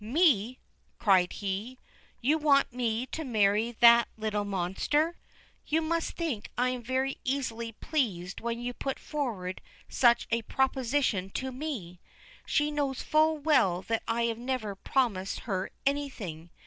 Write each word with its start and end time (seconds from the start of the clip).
'Me!' 0.03 0.57
cried 0.97 1.31
he; 1.31 1.77
'you 2.21 2.35
want 2.39 2.73
me 2.73 3.05
to 3.05 3.23
marry 3.23 3.71
that 3.81 4.07
little 4.17 4.43
monster? 4.43 5.15
You 5.67 5.79
must 5.83 6.13
think 6.15 6.49
I 6.57 6.69
am 6.69 6.81
very 6.81 7.19
easily 7.23 7.73
pleased 7.73 8.41
when 8.41 8.59
you 8.59 8.73
put 8.73 8.97
forward 8.97 9.61
such 9.87 10.27
a 10.31 10.41
proposition 10.41 11.29
to 11.35 11.51
me. 11.51 11.99
She 12.47 12.71
knows 12.71 13.03
full 13.03 13.37
well 13.37 13.83
that 13.83 14.01
I 14.07 14.23
have 14.23 14.39
never 14.39 14.73
promised 14.73 15.41
her 15.41 15.69
anything. 15.85 16.49